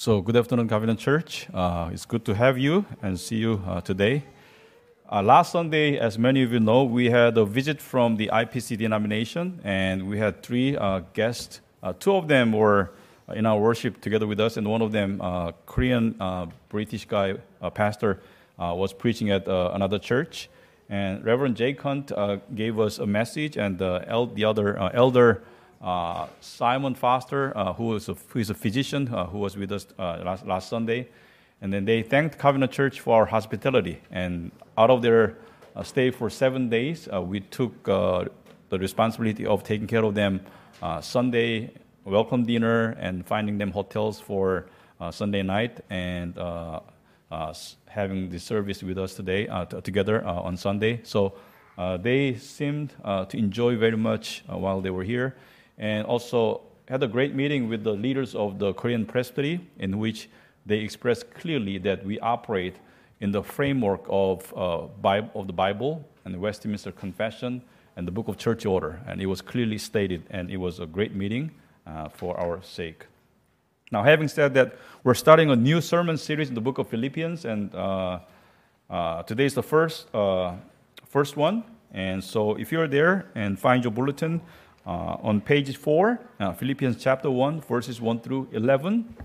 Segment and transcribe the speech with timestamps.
[0.00, 1.48] So, good afternoon, Covenant Church.
[1.52, 4.22] Uh, it's good to have you and see you uh, today.
[5.10, 8.78] Uh, last Sunday, as many of you know, we had a visit from the IPC
[8.78, 11.62] denomination, and we had three uh, guests.
[11.82, 12.92] Uh, two of them were
[13.34, 16.14] in our worship together with us, and one of them, uh, Korean
[16.68, 17.34] British guy,
[17.74, 18.20] pastor,
[18.56, 20.48] was preaching at another church.
[20.88, 22.12] And Reverend Jake Hunt
[22.54, 25.42] gave us a message, and el- the other elder.
[25.80, 29.70] Uh, Simon Foster, uh, who, is a, who is a physician uh, who was with
[29.70, 31.08] us uh, last, last Sunday.
[31.60, 34.00] And then they thanked Covenant Church for our hospitality.
[34.10, 35.36] And out of their
[35.76, 38.24] uh, stay for seven days, uh, we took uh,
[38.70, 40.40] the responsibility of taking care of them
[40.82, 41.70] uh, Sunday,
[42.04, 44.66] welcome dinner, and finding them hotels for
[45.10, 46.34] Sunday night, and
[47.86, 51.00] having the service with us today t- together on Sunday.
[51.04, 51.34] So
[52.02, 55.36] they seemed to enjoy very much while they were here
[55.78, 60.28] and also had a great meeting with the leaders of the Korean presbytery, in which
[60.66, 62.76] they expressed clearly that we operate
[63.20, 64.86] in the framework of, uh,
[65.34, 67.62] of the Bible and the Westminster Confession
[67.96, 69.00] and the Book of Church Order.
[69.06, 71.50] And it was clearly stated, and it was a great meeting
[71.86, 73.06] uh, for our sake.
[73.90, 77.44] Now, having said that, we're starting a new sermon series in the book of Philippians,
[77.44, 78.20] and uh,
[78.90, 80.52] uh today is the first, uh,
[81.06, 81.64] first one.
[81.92, 84.42] And so, if you're there and find your bulletin,
[84.88, 89.16] on page 4, uh, Philippians chapter 1, verses 1 through 11.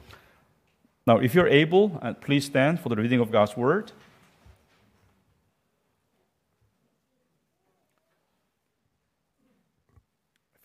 [1.07, 3.91] Now, if you're able, uh, please stand for the reading of God's word.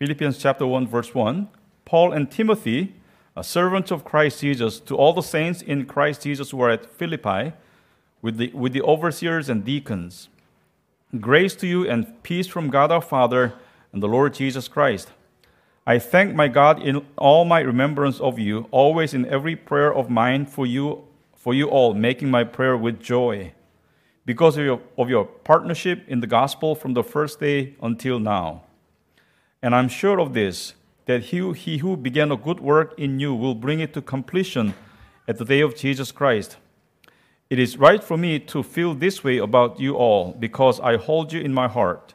[0.01, 1.49] Philippians chapter 1, verse 1.
[1.85, 2.95] Paul and Timothy,
[3.41, 7.53] servants of Christ Jesus, to all the saints in Christ Jesus who are at Philippi,
[8.21, 10.29] with the, with the overseers and deacons.
[11.21, 13.55] Grace to you and peace from God our Father
[13.99, 15.09] and the Lord Jesus Christ.
[15.85, 20.09] I thank my God in all my remembrance of you, always in every prayer of
[20.09, 21.03] mine for you,
[21.35, 23.55] for you all, making my prayer with joy,
[24.25, 28.63] because of your, of your partnership in the gospel from the first day until now.
[29.63, 30.75] And I'm sure of this,
[31.07, 34.75] that he, he who began a good work in you will bring it to completion
[35.27, 36.57] at the day of Jesus Christ.
[37.51, 41.33] It is right for me to feel this way about you all, because I hold
[41.33, 42.15] you in my heart.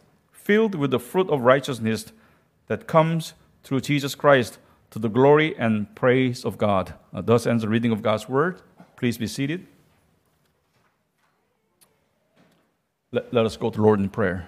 [0.43, 2.11] filled with the fruit of righteousness
[2.67, 4.57] that comes through Jesus Christ
[4.89, 6.95] to the glory and praise of God.
[7.13, 8.61] Uh, thus ends the reading of God's word.
[8.97, 9.67] Please be seated.
[13.11, 14.47] Let, let us go to the Lord in prayer.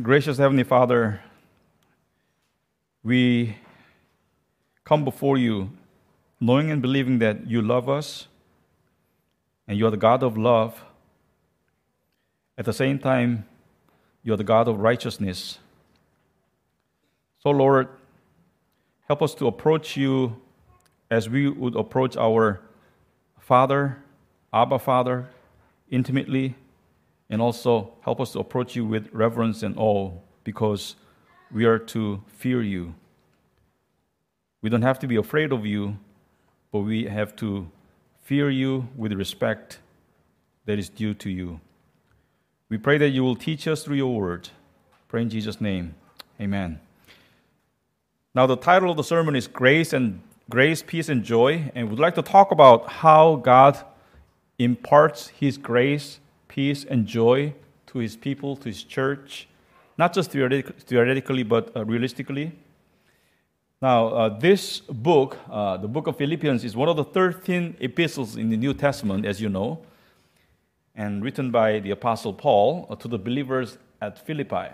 [0.00, 1.20] Gracious Heavenly Father,
[3.02, 3.56] we
[4.84, 5.70] come before you
[6.40, 8.26] knowing and believing that you love us
[9.68, 10.82] and you are the God of love
[12.56, 13.46] at the same time,
[14.22, 15.58] you're the God of righteousness.
[17.42, 17.88] So, Lord,
[19.06, 20.40] help us to approach you
[21.10, 22.60] as we would approach our
[23.38, 24.02] Father,
[24.52, 25.28] Abba Father,
[25.90, 26.54] intimately,
[27.28, 30.12] and also help us to approach you with reverence and awe
[30.44, 30.96] because
[31.52, 32.94] we are to fear you.
[34.62, 35.98] We don't have to be afraid of you,
[36.72, 37.70] but we have to
[38.22, 39.80] fear you with respect
[40.64, 41.60] that is due to you.
[42.74, 44.48] We pray that you will teach us through your word.
[45.06, 45.94] Pray in Jesus' name.
[46.40, 46.80] Amen.
[48.34, 50.20] Now, the title of the sermon is Grace and
[50.50, 53.78] Grace, Peace, and Joy, and we'd like to talk about how God
[54.58, 56.18] imparts His grace,
[56.48, 57.54] peace, and joy
[57.86, 59.46] to His people, to His church,
[59.96, 62.50] not just theoretically, but uh, realistically.
[63.80, 68.34] Now, uh, this book, uh, the book of Philippians, is one of the 13 epistles
[68.34, 69.78] in the New Testament, as you know
[70.94, 74.68] and written by the Apostle Paul uh, to the believers at Philippi.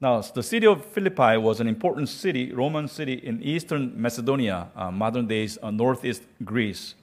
[0.00, 4.90] Now, the city of Philippi was an important city, Roman city in eastern Macedonia, uh,
[4.90, 6.94] modern days uh, northeast Greece.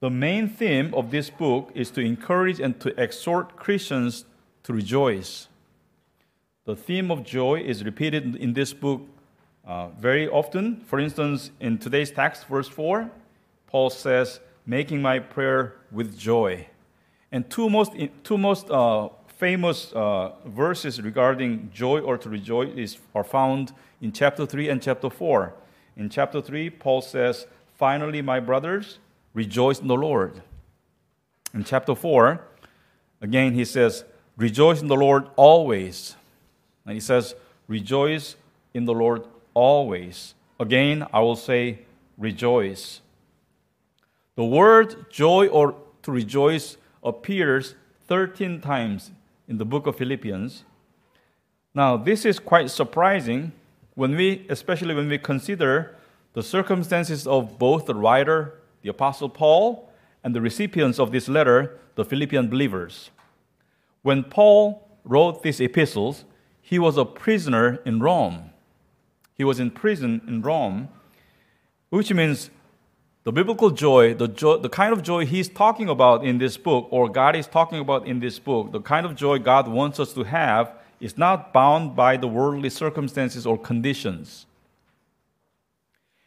[0.00, 4.26] The main theme of this book is to encourage and to exhort Christians
[4.62, 5.48] to rejoice.
[6.66, 9.02] The theme of joy is repeated in this book
[9.66, 10.82] uh, very often.
[10.86, 13.10] For instance, in today's text, verse 4,
[13.66, 16.66] Paul says, Making my prayer with joy.
[17.36, 17.92] And two most,
[18.24, 24.10] two most uh, famous uh, verses regarding joy or to rejoice is, are found in
[24.10, 25.52] chapter 3 and chapter 4.
[25.98, 29.00] In chapter 3, Paul says, Finally, my brothers,
[29.34, 30.40] rejoice in the Lord.
[31.52, 32.40] In chapter 4,
[33.20, 34.06] again, he says,
[34.38, 36.16] Rejoice in the Lord always.
[36.86, 37.34] And he says,
[37.68, 38.36] Rejoice
[38.72, 40.32] in the Lord always.
[40.58, 41.80] Again, I will say,
[42.16, 43.02] Rejoice.
[44.36, 47.76] The word joy or to rejoice appears
[48.08, 49.12] 13 times
[49.48, 50.64] in the book of Philippians.
[51.74, 53.52] Now, this is quite surprising
[53.94, 55.96] when we, especially when we consider
[56.34, 59.90] the circumstances of both the writer, the Apostle Paul,
[60.22, 63.10] and the recipients of this letter, the Philippian believers.
[64.02, 66.24] When Paul wrote these epistles,
[66.60, 68.50] he was a prisoner in Rome.
[69.34, 70.88] He was in prison in Rome,
[71.90, 72.50] which means
[73.26, 74.28] the biblical joy, the,
[74.62, 78.06] the kind of joy he's talking about in this book, or God is talking about
[78.06, 81.96] in this book, the kind of joy God wants us to have, is not bound
[81.96, 84.46] by the worldly circumstances or conditions.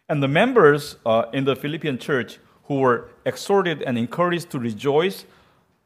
[0.09, 5.23] And the members uh, in the Philippian church who were exhorted and encouraged to rejoice,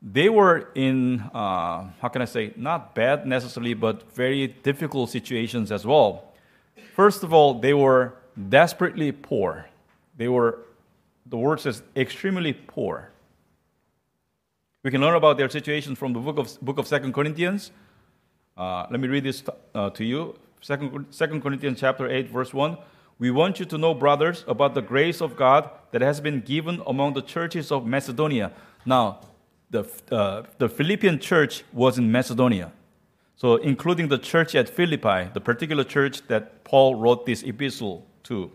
[0.01, 5.71] they were in, uh, how can I say, not bad necessarily, but very difficult situations
[5.71, 6.33] as well.
[6.95, 8.15] First of all, they were
[8.49, 9.67] desperately poor.
[10.17, 10.57] They were
[11.33, 13.09] the word says extremely poor.
[14.83, 17.71] We can learn about their situation from the book of, book of 2 Corinthians.
[18.55, 19.41] Uh, let me read this
[19.73, 20.35] uh, to you.
[20.61, 22.77] 2, 2 Corinthians chapter 8, verse 1.
[23.17, 26.83] We want you to know, brothers, about the grace of God that has been given
[26.85, 28.51] among the churches of Macedonia.
[28.85, 29.21] Now,
[29.71, 32.71] the, uh, the Philippian church was in Macedonia.
[33.37, 38.51] So, including the church at Philippi, the particular church that Paul wrote this epistle to.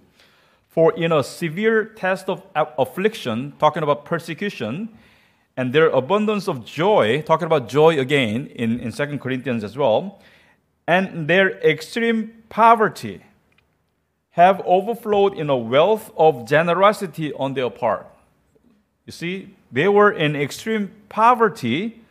[0.79, 4.89] For in a severe test of affliction, talking about persecution,
[5.57, 10.21] and their abundance of joy, talking about joy again in, in 2 Corinthians as well,
[10.87, 13.25] and their extreme poverty
[14.31, 18.07] have overflowed in a wealth of generosity on their part.
[19.05, 22.03] You see, they were in extreme poverty,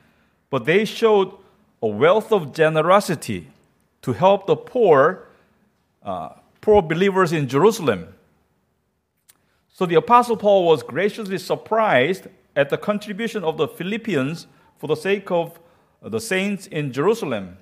[0.50, 1.32] but they showed
[1.82, 3.48] a wealth of generosity
[4.02, 5.24] to help the poor,
[6.04, 8.10] uh, poor believers in Jerusalem.
[9.78, 14.48] So the Apostle Paul was graciously surprised at the contribution of the Philippians
[14.80, 15.60] for the sake of
[16.02, 17.60] the saints in Jerusalem.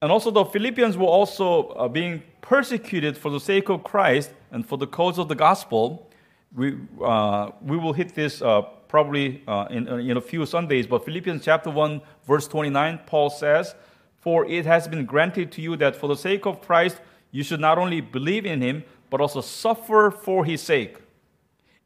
[0.00, 4.64] And also, the Philippians were also uh, being persecuted for the sake of Christ and
[4.64, 6.08] for the cause of the gospel.
[6.54, 11.04] We, uh, we will hit this uh, probably uh, in, in a few Sundays, but
[11.04, 13.74] Philippians chapter 1, verse 29, Paul says,
[14.14, 17.00] For it has been granted to you that for the sake of Christ
[17.32, 20.96] you should not only believe in him, but also suffer for his sake.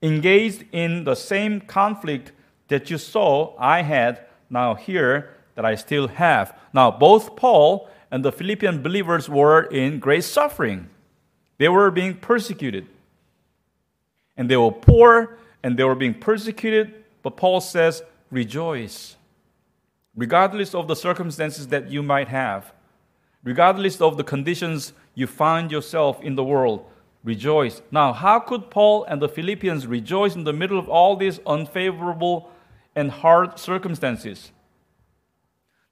[0.03, 2.33] Engaged in the same conflict
[2.69, 6.57] that you saw I had now here that I still have.
[6.73, 10.89] Now, both Paul and the Philippian believers were in great suffering.
[11.59, 12.87] They were being persecuted.
[14.37, 17.05] And they were poor and they were being persecuted.
[17.23, 19.17] But Paul says, rejoice.
[20.17, 22.73] Regardless of the circumstances that you might have,
[23.45, 26.85] regardless of the conditions you find yourself in the world,
[27.25, 27.83] rejoice.
[27.91, 32.51] Now, how could Paul and the Philippians rejoice in the middle of all these unfavorable
[32.95, 34.53] and hard circumstances?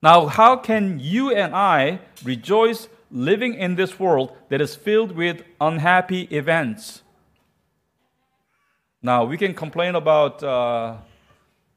[0.02, 5.42] Now, how can you and I rejoice living in this world that is filled with
[5.60, 7.02] unhappy events?
[9.02, 10.96] Now, we can complain about uh,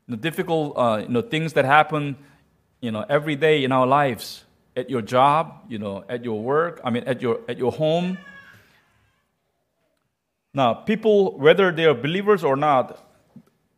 [0.08, 2.18] the difficult uh, you know, things that happen
[2.82, 4.44] you know, every day in our lives
[4.76, 8.18] at your job, you know, at your work, I mean, at your, at your home
[10.54, 13.04] now, people, whether they are believers or not,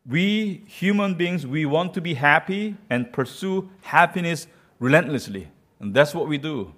[0.05, 4.47] we human beings, we want to be happy and pursue happiness
[4.79, 5.47] relentlessly.
[5.79, 6.73] And that's what we do.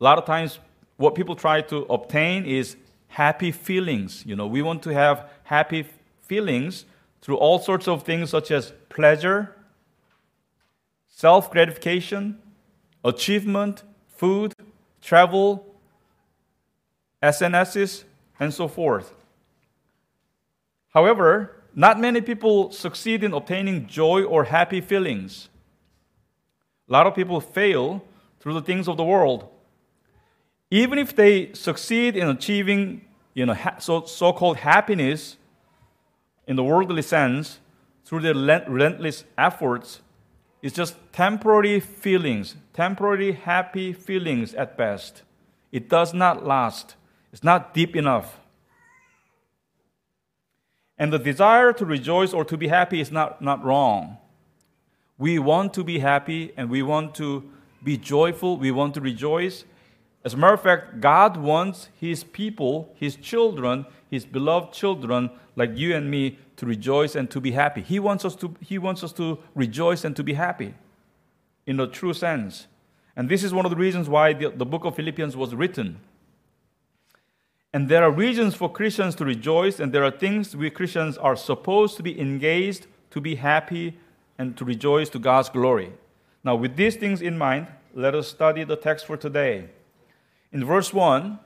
[0.00, 0.58] A lot of times,
[0.96, 2.76] what people try to obtain is
[3.08, 4.24] happy feelings.
[4.26, 5.86] You know, we want to have happy
[6.22, 6.86] feelings
[7.20, 9.54] through all sorts of things such as pleasure,
[11.08, 12.38] self gratification,
[13.04, 14.54] achievement, food,
[15.02, 15.66] travel,
[17.22, 18.04] SNSs,
[18.38, 19.14] and so forth.
[20.90, 25.48] However, not many people succeed in obtaining joy or happy feelings.
[26.88, 28.02] A lot of people fail
[28.40, 29.48] through the things of the world.
[30.70, 33.02] Even if they succeed in achieving
[33.36, 35.36] you know, so called happiness
[36.46, 37.60] in the worldly sense
[38.06, 40.00] through their relentless efforts,
[40.62, 45.22] it's just temporary feelings, temporary happy feelings at best.
[45.70, 46.94] It does not last.
[47.36, 48.40] It's not deep enough.
[50.96, 54.16] And the desire to rejoice or to be happy is not, not wrong.
[55.18, 57.44] We want to be happy and we want to
[57.84, 59.66] be joyful, we want to rejoice.
[60.24, 65.76] As a matter of fact, God wants His people, His children, His beloved children, like
[65.76, 67.82] you and me, to rejoice and to be happy.
[67.82, 70.72] He wants us to, he wants us to rejoice and to be happy
[71.66, 72.66] in the true sense.
[73.14, 76.00] And this is one of the reasons why the, the book of Philippians was written.
[77.72, 81.36] And there are reasons for Christians to rejoice, and there are things we Christians are
[81.36, 83.98] supposed to be engaged, to be happy,
[84.38, 85.92] and to rejoice to God's glory.
[86.44, 89.68] Now, with these things in mind, let us study the text for today.
[90.52, 91.38] In verse 1,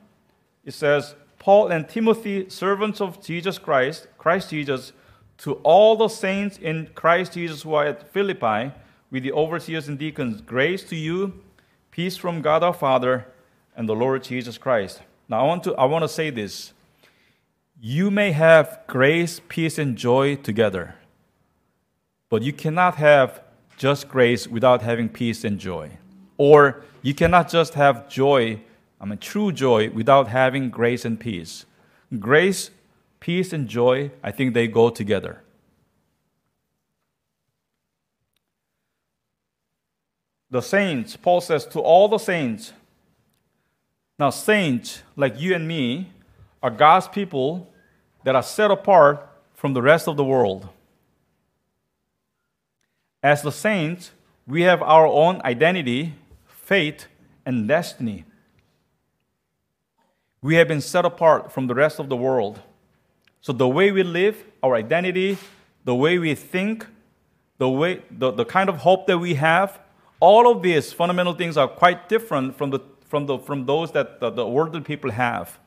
[0.65, 4.93] it says, Paul and Timothy, servants of Jesus Christ, Christ Jesus,
[5.39, 8.73] to all the saints in Christ Jesus who are at Philippi,
[9.11, 11.43] with the overseers and deacons, grace to you,
[11.91, 13.27] peace from God our Father
[13.75, 15.00] and the Lord Jesus Christ.
[15.30, 16.75] Now, I want to, I want to say this.
[17.80, 20.96] You may have grace, peace, and joy together,
[22.28, 23.40] but you cannot have
[23.78, 25.92] just grace without having peace and joy.
[26.37, 28.60] Or you cannot just have joy
[29.00, 31.64] I mean, true joy without having grace and peace.
[32.18, 32.70] Grace,
[33.18, 35.42] peace, and joy, I think they go together.
[40.50, 42.72] The saints, Paul says, to all the saints.
[44.21, 46.12] Now, saints, like you and me,
[46.62, 47.73] are God's people
[48.23, 50.69] that are set apart from the rest of the world.
[53.23, 54.11] As the saints,
[54.47, 57.07] we have our own identity, faith,
[57.47, 58.27] and destiny.
[60.43, 62.61] We have been set apart from the rest of the world.
[63.41, 65.39] So the way we live, our identity,
[65.87, 66.87] the way we think,
[67.57, 69.81] the way the, the kind of hope that we have,
[70.21, 74.21] all of these fundamental things are quite different from the from the from those that
[74.21, 75.59] the, the worldly people have.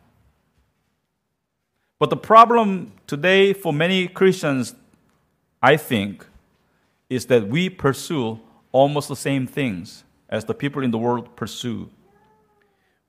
[1.99, 4.73] But the problem today for many Christians,
[5.61, 6.25] I think,
[7.09, 8.39] is that we pursue
[8.71, 11.89] almost the same things as the people in the world pursue.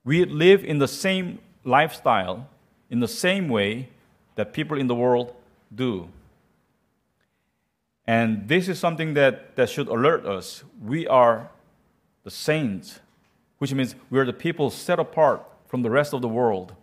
[0.03, 2.47] We live in the same lifestyle
[2.89, 3.89] in the same way
[4.35, 5.33] that people in the world
[5.73, 6.07] do.
[8.07, 10.63] And this is something that, that should alert us.
[10.81, 11.49] We are
[12.23, 12.99] the saints,
[13.57, 16.73] which means we're the people set apart from the rest of the world.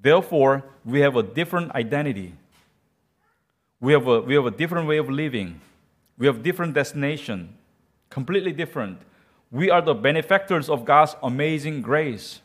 [0.00, 2.34] Therefore, we have a different identity.
[3.80, 5.60] We have a, we have a different way of living.
[6.18, 7.56] We have different destination,
[8.10, 8.98] completely different.
[9.50, 12.40] We are the benefactors of God's amazing grace.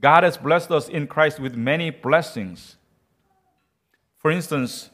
[0.00, 2.76] God has blessed us in Christ with many blessings.
[4.18, 4.90] For instance,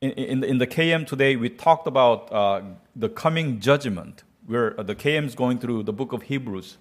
[0.00, 2.62] in, in, the, in the KM today, we talked about uh,
[2.94, 6.78] the coming judgment, where uh, the KM is going through the book of Hebrews.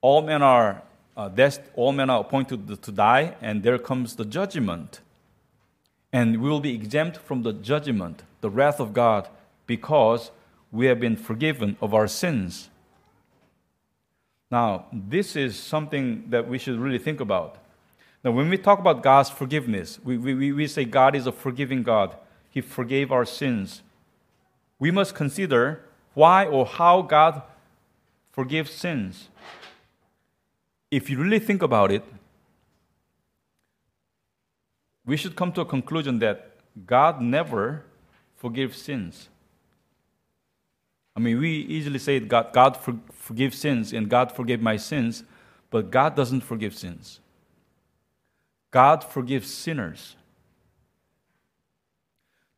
[0.00, 0.82] All men are
[1.16, 5.00] uh, dest- all men are appointed to die, and there comes the judgment.
[6.12, 9.28] And we will be exempt from the judgment, the wrath of God,
[9.66, 10.30] because
[10.70, 12.70] we have been forgiven of our sins.
[14.50, 17.56] Now, this is something that we should really think about.
[18.22, 21.82] Now, when we talk about God's forgiveness, we, we, we say God is a forgiving
[21.82, 22.16] God.
[22.50, 23.82] He forgave our sins.
[24.78, 27.42] We must consider why or how God
[28.32, 29.28] forgives sins.
[30.90, 32.04] If you really think about it,
[35.04, 36.52] we should come to a conclusion that
[36.86, 37.84] God never
[38.36, 39.28] forgives sins.
[41.14, 45.24] I mean, we easily say God, God for, forgives sins and God forgave my sins,
[45.70, 47.20] but God doesn't forgive sins.
[48.70, 50.16] God forgives sinners.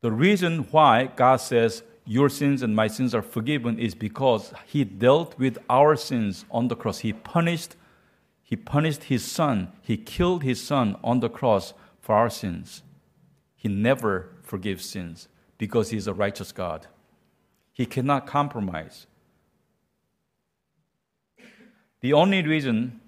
[0.00, 4.84] The reason why God says, Your sins and my sins are forgiven is because He
[4.84, 6.98] dealt with our sins on the cross.
[6.98, 7.76] He punished,
[8.42, 9.72] He punished His Son.
[9.80, 12.82] He killed His Son on the cross for our sins.
[13.56, 16.86] He never forgives sins because He is a righteous God.
[17.72, 19.06] He cannot compromise.
[22.02, 23.00] The only reason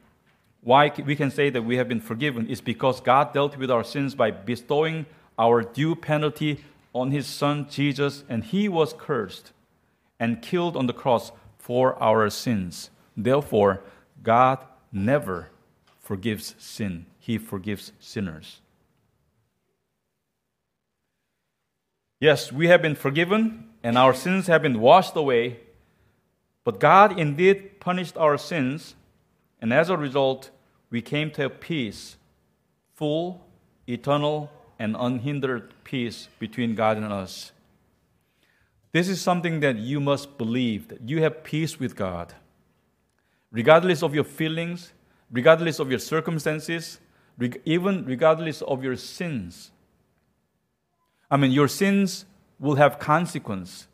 [0.63, 3.85] why we can say that we have been forgiven is because God dealt with our
[3.85, 5.05] sins by bestowing
[5.39, 6.65] our due penalty
[6.97, 9.53] on his son Jesus, and he was cursed
[10.19, 12.91] and killed on the cross for our sins.
[13.17, 13.83] Therefore,
[14.23, 15.51] God never
[16.01, 18.61] forgives sin, he forgives sinners.
[22.19, 25.61] Yes, we have been forgiven and our sins have been washed away.
[26.65, 28.97] But God indeed punished our sins,
[29.61, 30.51] and as a result,
[30.91, 32.17] we came to have peace,
[32.97, 33.47] full,
[33.87, 37.53] eternal, and unhindered peace between God and us.
[38.93, 42.35] This is something that you must believe that you have peace with God.
[43.51, 44.93] Regardless of your feelings,
[45.31, 46.99] regardless of your circumstances,
[47.65, 49.71] even regardless of your sins.
[51.31, 52.25] I mean, your sins
[52.59, 53.87] will have consequence.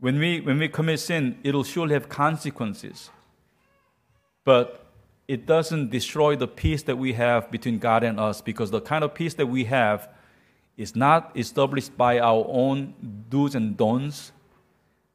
[0.00, 3.10] When we, when we commit sin, it'll surely have consequences.
[4.46, 4.85] but
[5.28, 9.02] it doesn't destroy the peace that we have between God and us because the kind
[9.02, 10.08] of peace that we have
[10.76, 12.94] is not established by our own
[13.28, 14.30] do's and don'ts.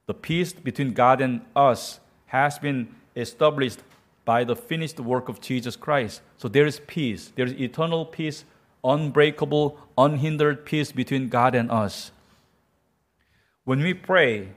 [0.06, 3.78] The peace between God and us has been established
[4.24, 6.20] by the finished work of Jesus Christ.
[6.36, 7.32] So there is peace.
[7.34, 8.44] There is eternal peace,
[8.84, 12.12] unbreakable, unhindered peace between God and us.
[13.64, 14.48] When we pray,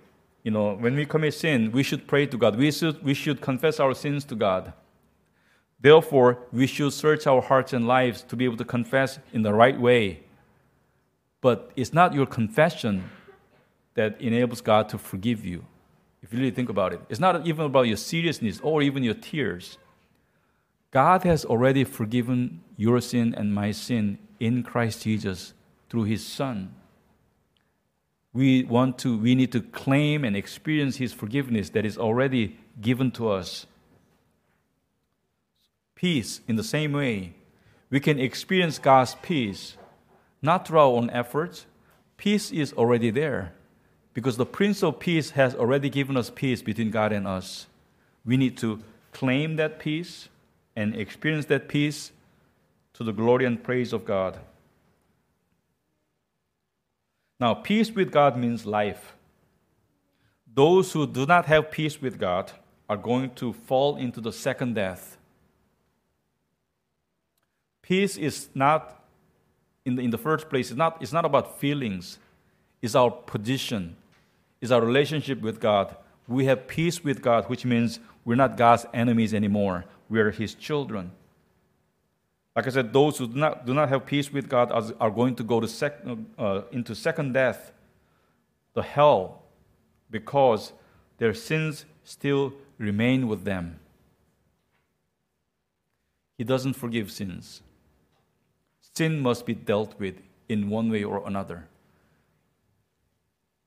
[0.44, 2.58] you know, when we commit sin, we should pray to God.
[2.58, 4.74] We should, we should confess our sins to God.
[5.80, 9.54] Therefore, we should search our hearts and lives to be able to confess in the
[9.54, 10.24] right way.
[11.42, 13.10] But it's not your confession
[13.94, 15.66] that enables God to forgive you,
[16.22, 17.02] if you really think about it.
[17.10, 19.78] It's not even about your seriousness or even your tears.
[20.92, 25.54] God has already forgiven your sin and my sin in Christ Jesus
[25.90, 26.74] through his Son.
[28.34, 33.12] We want to, we need to claim and experience his forgiveness that is already given
[33.12, 33.66] to us
[35.96, 37.34] peace in the same way.
[37.90, 39.78] We can experience God's peace
[40.42, 41.66] not through our own efforts.
[42.18, 43.54] Peace is already there
[44.14, 47.68] because the Prince of Peace has already given us peace between God and us.
[48.26, 48.80] We need to
[49.12, 50.30] claim that peace
[50.76, 52.12] and experience that peace
[52.94, 54.40] to the glory and praise of God.
[57.40, 59.16] Now, peace with God means life.
[60.54, 62.54] Those who do not have peace with God
[62.88, 65.18] are going to fall into the second death.
[67.86, 69.04] Peace is not,
[69.86, 72.18] in the, in the first place, it's not, it's not about feelings,
[72.82, 73.96] it's our position,
[74.60, 75.96] it's our relationship with God.
[76.28, 81.12] We have peace with God, which means we're not God's enemies anymore, we're His children.
[82.56, 85.12] Like I said, those who do not, do not have peace with God are, are
[85.12, 86.00] going to go to sec,
[86.40, 87.72] uh, into second death,
[88.74, 89.44] the hell,
[90.10, 90.74] because
[91.20, 93.80] their sins still remain with them.
[96.36, 97.62] He doesn't forgive sins
[98.96, 100.16] sin must be dealt with
[100.48, 101.68] in one way or another.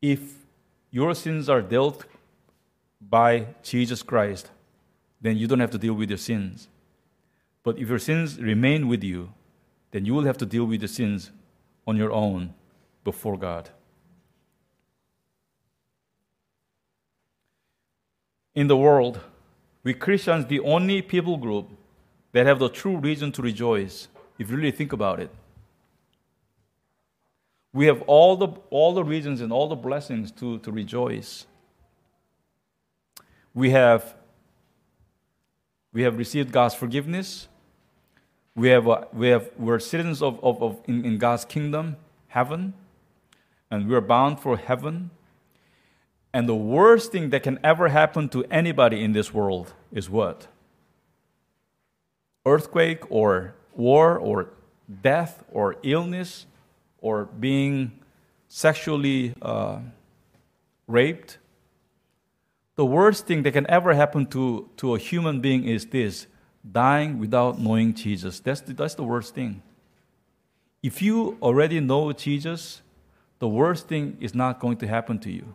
[0.00, 0.20] If
[0.90, 2.04] your sins are dealt
[3.00, 4.50] by Jesus Christ,
[5.20, 6.68] then you don't have to deal with your sins.
[7.62, 9.32] But if your sins remain with you,
[9.90, 11.30] then you will have to deal with the sins
[11.86, 12.54] on your own
[13.04, 13.70] before God.
[18.54, 19.20] In the world,
[19.82, 21.68] we Christians the only people group
[22.32, 24.08] that have the true reason to rejoice
[24.38, 25.30] if you really think about it.
[27.72, 31.46] We have all the, all the reasons and all the blessings to, to rejoice.
[33.52, 34.14] We have,
[35.92, 37.48] we have received God's forgiveness.
[38.54, 41.96] We have, uh, we have, we're citizens of, of, of in, in God's kingdom,
[42.28, 42.74] heaven,
[43.70, 45.10] and we're bound for heaven.
[46.32, 50.46] And the worst thing that can ever happen to anybody in this world is what?
[52.46, 54.50] Earthquake or war or
[55.02, 56.46] death or illness
[57.00, 57.92] or being
[58.48, 59.78] sexually uh,
[60.86, 61.38] raped.
[62.76, 66.26] The worst thing that can ever happen to, to a human being is this
[66.70, 68.40] dying without knowing Jesus.
[68.40, 69.62] That's the, that's the worst thing.
[70.82, 72.82] If you already know Jesus,
[73.38, 75.54] the worst thing is not going to happen to you.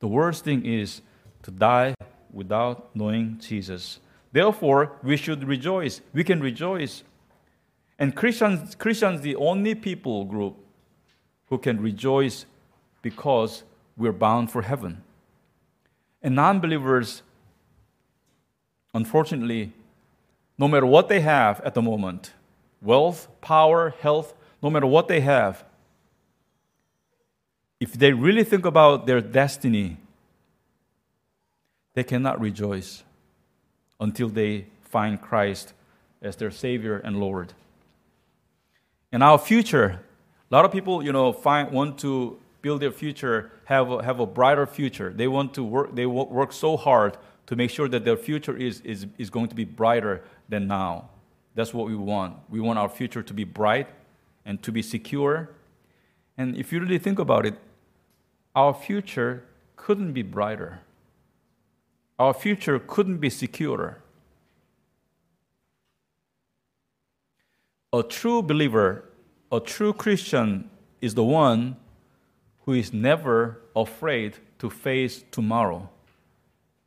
[0.00, 1.00] The worst thing is
[1.42, 1.94] to die
[2.32, 4.00] without knowing Jesus.
[4.32, 6.00] Therefore, we should rejoice.
[6.12, 7.04] We can rejoice
[7.98, 10.56] and Christians, Christians, the only people group
[11.48, 12.46] who can rejoice
[13.02, 13.64] because
[13.96, 15.02] we're bound for heaven.
[16.22, 17.22] And non believers,
[18.94, 19.72] unfortunately,
[20.58, 22.32] no matter what they have at the moment
[22.80, 25.64] wealth, power, health no matter what they have
[27.82, 29.96] if they really think about their destiny,
[31.94, 33.02] they cannot rejoice
[33.98, 35.72] until they find Christ
[36.22, 37.54] as their Savior and Lord.
[39.12, 40.00] And our future,
[40.50, 44.20] a lot of people, you know, find, want to build their future, have a, have
[44.20, 45.12] a brighter future.
[45.14, 48.80] They want to work, they work so hard to make sure that their future is,
[48.80, 51.10] is, is going to be brighter than now.
[51.54, 52.36] That's what we want.
[52.48, 53.88] We want our future to be bright
[54.46, 55.50] and to be secure.
[56.38, 57.54] And if you really think about it,
[58.54, 59.44] our future
[59.76, 60.80] couldn't be brighter.
[62.18, 64.01] Our future couldn't be securer.
[67.94, 69.04] A true believer,
[69.50, 70.70] a true Christian,
[71.02, 71.76] is the one
[72.64, 75.90] who is never afraid to face tomorrow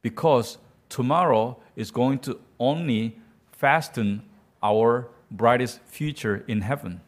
[0.01, 0.57] because
[0.89, 3.17] tomorrow is going to only
[3.51, 4.23] fasten
[4.63, 7.01] our brightest future in heaven.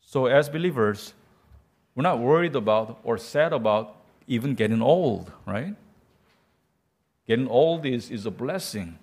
[0.00, 1.12] So, as believers,
[1.94, 5.74] we're not worried about or sad about even getting old, right?
[7.26, 8.98] Getting old this is a blessing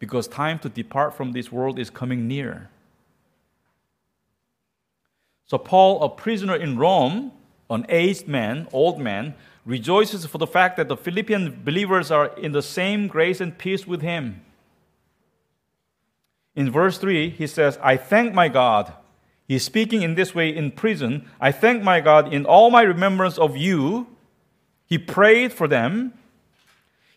[0.00, 2.68] because time to depart from this world is coming near.
[5.46, 7.32] So, Paul, a prisoner in Rome,
[7.68, 9.34] an aged man, old man,
[9.64, 13.86] rejoices for the fact that the Philippian believers are in the same grace and peace
[13.86, 14.40] with him.
[16.56, 18.92] In verse 3, he says, I thank my God.
[19.46, 21.28] He's speaking in this way in prison.
[21.40, 24.06] I thank my God in all my remembrance of you.
[24.86, 26.14] He prayed for them.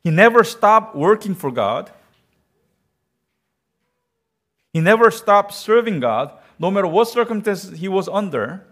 [0.04, 1.92] He never stopped working for God.
[4.74, 8.66] He never stopped serving God, no matter what circumstances he was under.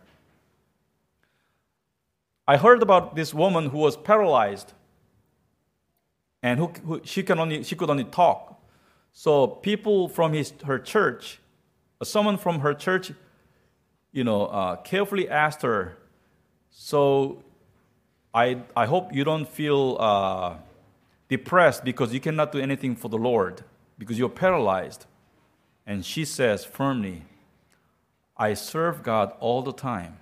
[2.48, 4.74] I heard about this woman who was paralyzed
[6.42, 8.60] and who, who, she, can only, she could only talk.
[9.14, 11.40] So people from his, her church,
[12.02, 13.12] uh, someone from her church,
[14.12, 15.98] you know, uh, carefully asked her,
[16.72, 17.44] so
[18.34, 20.56] I, I hope you don't feel uh,
[21.30, 23.64] depressed because you cannot do anything for the Lord
[24.00, 25.06] because you're paralyzed.
[25.92, 27.24] And she says firmly,
[28.38, 30.20] I serve God all the time.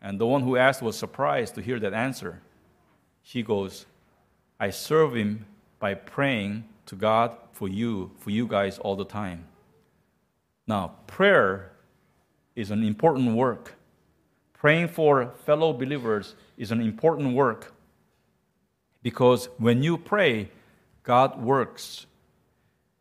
[0.00, 2.40] And the one who asked was surprised to hear that answer.
[3.22, 3.84] She goes,
[4.58, 5.44] I serve Him
[5.78, 9.44] by praying to God for you, for you guys all the time.
[10.66, 11.72] Now, prayer
[12.56, 13.74] is an important work.
[14.54, 17.74] Praying for fellow believers is an important work
[19.02, 20.48] because when you pray,
[21.02, 22.06] God works.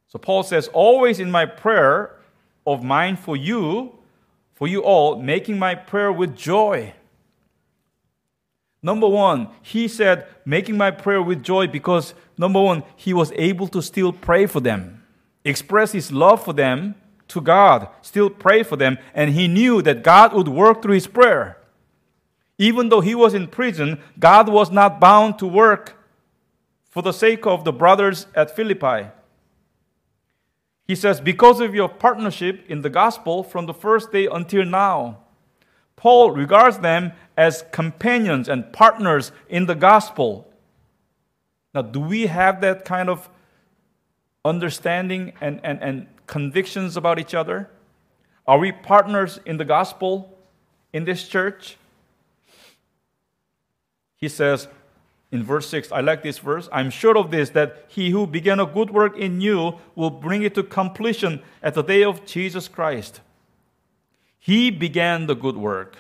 [0.09, 2.15] So Paul says, Always in my prayer
[2.65, 3.93] of mine for you,
[4.53, 6.93] for you all, making my prayer with joy.
[8.81, 13.67] Number one, he said, making my prayer with joy because, number one, he was able
[13.69, 15.03] to still pray for them,
[15.43, 16.95] express his love for them
[17.27, 21.07] to God, still pray for them, and he knew that God would work through his
[21.07, 21.57] prayer.
[22.57, 25.95] Even though he was in prison, God was not bound to work
[26.89, 29.07] for the sake of the brothers at Philippi.
[30.89, 35.19] He says, Because of your partnership in the gospel from the first day until now,
[35.95, 40.51] Paul regards them as companions and partners in the gospel.
[41.75, 43.29] Now, do we have that kind of
[44.43, 47.69] understanding and, and, and convictions about each other?
[48.47, 50.35] Are we partners in the gospel
[50.91, 51.77] in this church?
[54.15, 54.67] He says,
[55.31, 56.67] in verse 6, I like this verse.
[56.71, 60.41] I'm sure of this, that he who began a good work in you will bring
[60.41, 63.21] it to completion at the day of Jesus Christ.
[64.39, 65.97] He began the good work,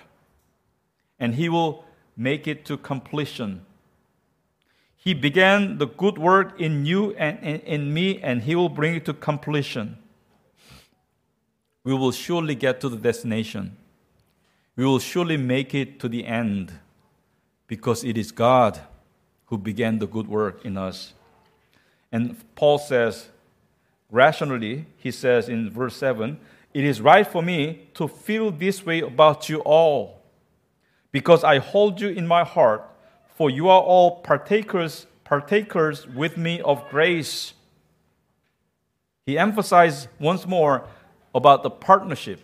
[1.19, 1.85] and he will
[2.17, 3.65] make it to completion.
[4.95, 9.05] He began the good work in you and in me, and he will bring it
[9.05, 9.97] to completion.
[11.83, 13.77] We will surely get to the destination.
[14.75, 16.73] We will surely make it to the end
[17.67, 18.81] because it is God
[19.49, 21.13] who began the good work in us.
[22.11, 23.29] And Paul says,
[24.11, 26.39] rationally, he says in verse 7
[26.73, 30.21] It is right for me to feel this way about you all,
[31.11, 32.83] because I hold you in my heart,
[33.35, 37.53] for you are all partakers, partakers with me of grace.
[39.25, 40.87] He emphasized once more
[41.33, 42.39] about the partnership,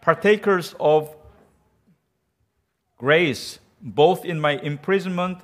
[0.00, 1.14] partakers of
[2.98, 5.38] grace, both in my imprisonment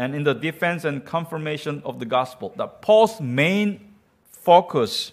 [0.00, 2.54] and in the defense and confirmation of the gospel.
[2.56, 3.92] That Paul's main
[4.24, 5.12] focus,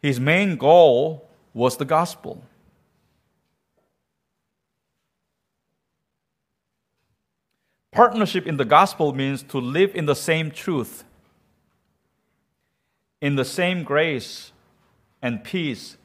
[0.00, 2.42] his main goal was the gospel.
[7.92, 11.04] Partnership in the gospel means to live in the same truth,
[13.20, 14.50] in the same grace
[15.20, 15.98] and peace,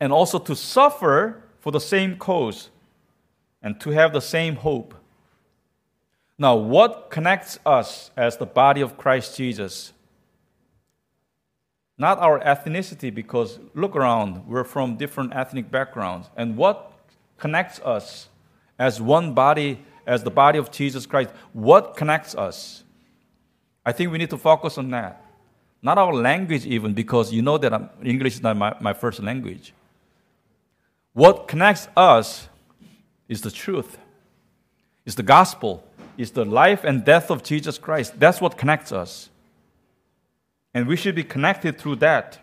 [0.00, 2.70] and also to suffer for the same cause
[3.60, 4.94] and to have the same hope.
[6.38, 9.92] Now, what connects us as the body of Christ Jesus?
[11.98, 16.28] Not our ethnicity, because look around, we're from different ethnic backgrounds.
[16.36, 16.92] And what
[17.38, 18.28] connects us
[18.78, 21.30] as one body, as the body of Jesus Christ?
[21.54, 22.84] What connects us?
[23.84, 25.24] I think we need to focus on that.
[25.80, 29.22] Not our language, even, because you know that I'm, English is not my, my first
[29.22, 29.72] language.
[31.14, 32.48] What connects us
[33.26, 33.96] is the truth,
[35.06, 35.82] is the gospel,
[36.18, 38.18] is the life and death of Jesus Christ.
[38.18, 39.30] That's what connects us.
[40.74, 42.38] And we should be connected through that.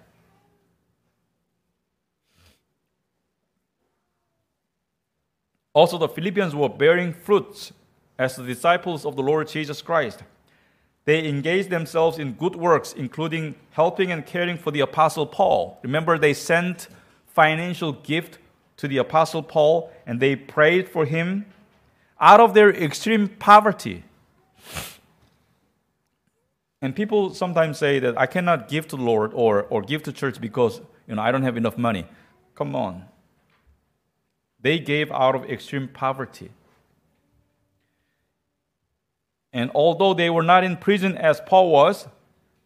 [5.74, 7.74] Also, the Philippians were bearing fruits
[8.18, 10.24] as the disciples of the Lord Jesus Christ.
[11.06, 15.80] They engaged themselves in good works, including helping and caring for the Apostle Paul.
[15.84, 16.88] Remember, they sent
[17.28, 18.38] financial gift
[18.78, 21.46] to the Apostle Paul and they prayed for him
[22.20, 24.04] out of their extreme poverty.
[26.82, 30.12] And people sometimes say that I cannot give to the Lord or, or give to
[30.12, 32.06] church because you know, I don't have enough money.
[32.56, 33.06] Come on.
[34.62, 36.52] They gave out of extreme poverty.
[39.52, 42.08] And although they were not in prison as Paul was,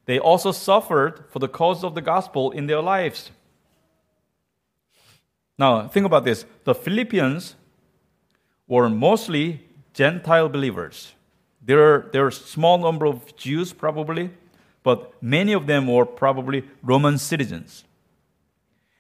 [0.06, 3.32] they also suffered for the cause of the gospel in their lives.
[5.60, 6.46] Now, think about this.
[6.64, 7.56] The Philippians
[8.68, 9.62] were mostly
[9.94, 11.14] Gentile believers.
[11.62, 14.30] There there are a small number of Jews, probably,
[14.84, 17.84] but many of them were probably Roman citizens.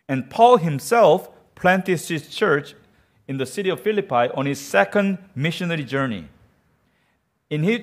[0.09, 2.75] And Paul himself planted his church
[3.27, 6.29] in the city of Philippi on his second missionary journey.
[7.49, 7.81] In his,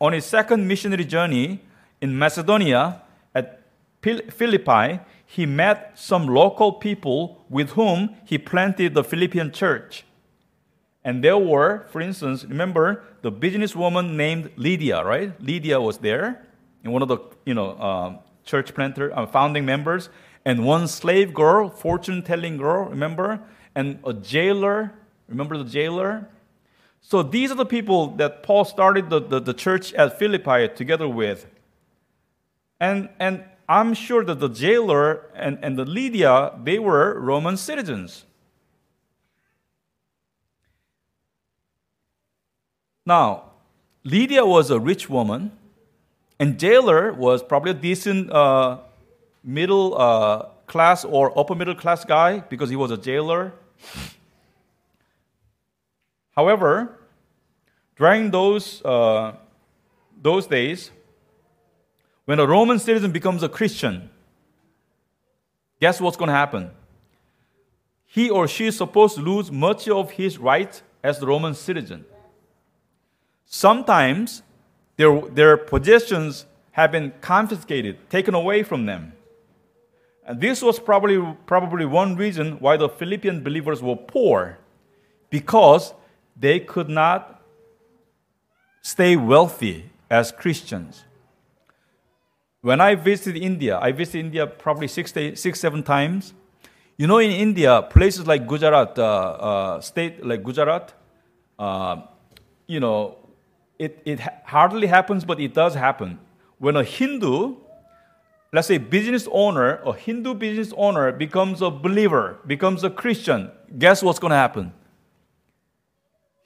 [0.00, 1.60] on his second missionary journey
[2.00, 3.02] in Macedonia
[3.34, 3.62] at
[4.02, 10.04] Philippi, he met some local people with whom he planted the Philippian church.
[11.04, 15.32] And there were, for instance, remember the businesswoman named Lydia, right?
[15.40, 16.46] Lydia was there,
[16.84, 20.10] and one of the you know uh, church planter uh, founding members,
[20.44, 23.40] and one slave girl, fortune-telling girl, remember,
[23.74, 24.92] and a jailer.
[25.28, 26.28] Remember the jailer?
[27.00, 31.08] So these are the people that Paul started the, the, the church at Philippi together
[31.08, 31.46] with.
[32.78, 38.24] And, and I'm sure that the jailer and, and the Lydia, they were Roman citizens.
[43.04, 43.44] Now,
[44.04, 45.52] Lydia was a rich woman,
[46.38, 48.78] and jailer was probably a decent uh,
[49.42, 53.52] middle uh, class or upper middle class guy because he was a jailer.
[56.36, 56.98] However,
[57.96, 59.34] during those, uh,
[60.20, 60.90] those days,
[62.24, 64.08] when a Roman citizen becomes a Christian,
[65.80, 66.70] guess what's going to happen?
[68.06, 72.04] He or she is supposed to lose much of his rights as the Roman citizen.
[73.54, 74.42] Sometimes
[74.96, 79.12] their, their possessions have been confiscated, taken away from them.
[80.26, 84.56] And this was probably, probably one reason why the Philippian believers were poor,
[85.28, 85.92] because
[86.34, 87.42] they could not
[88.80, 91.04] stay wealthy as Christians.
[92.62, 96.32] When I visited India, I visited India probably six, six seven times.
[96.96, 100.94] You know, in India, places like Gujarat, uh, uh, state like Gujarat,
[101.58, 101.96] uh,
[102.66, 103.18] you know,
[103.82, 106.20] it, it hardly happens, but it does happen.
[106.58, 107.56] When a Hindu,
[108.52, 114.00] let's say business owner, a Hindu business owner becomes a believer, becomes a Christian, guess
[114.00, 114.72] what's going to happen?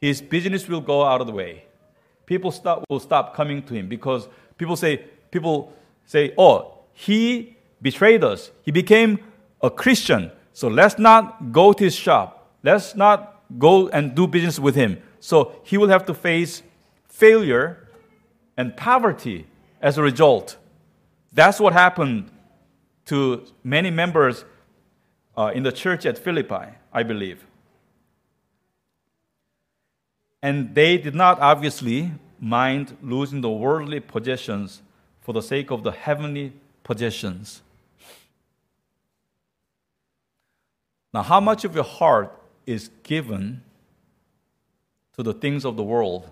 [0.00, 1.64] His business will go out of the way.
[2.24, 5.74] People stop, will stop coming to him because people say, people
[6.06, 8.50] say, oh, he betrayed us.
[8.62, 9.18] He became
[9.60, 10.32] a Christian.
[10.54, 12.50] So let's not go to his shop.
[12.62, 15.02] Let's not go and do business with him.
[15.20, 16.62] So he will have to face
[17.16, 17.78] failure,
[18.58, 19.46] and poverty
[19.80, 20.58] as a result.
[21.32, 22.30] That's what happened
[23.06, 24.44] to many members
[25.34, 27.46] uh, in the church at Philippi, I believe.
[30.42, 34.82] And they did not obviously mind losing the worldly possessions
[35.22, 36.52] for the sake of the heavenly
[36.84, 37.62] possessions.
[41.14, 42.30] Now, how much of your heart
[42.66, 43.62] is given
[45.16, 46.30] to the things of the world?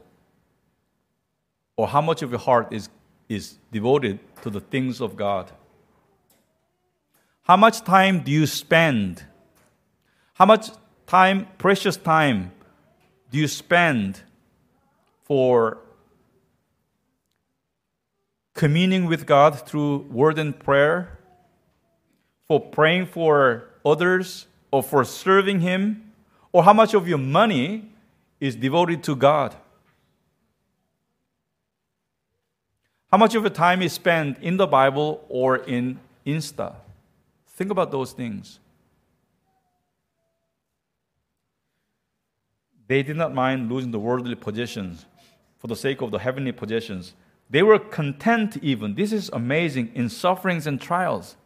[1.77, 2.89] Or how much of your heart is,
[3.29, 5.51] is devoted to the things of God?
[7.43, 9.25] How much time do you spend?
[10.35, 10.71] How much
[11.07, 12.53] time, precious time,
[13.31, 14.23] do you spend
[15.25, 15.79] for
[18.55, 21.19] communing with God through word and prayer,
[22.47, 26.13] for praying for others, or for serving Him?
[26.53, 27.91] Or how much of your money
[28.41, 29.57] is devoted to God?
[33.15, 36.75] How much of your time is spent in the Bible or in Insta?
[37.47, 38.59] Think about those things.
[42.89, 45.07] They did not mind losing the worldly possessions
[45.61, 47.15] for the sake of the heavenly possessions.
[47.49, 48.97] They were content, even.
[48.97, 51.37] This is amazing in sufferings and trials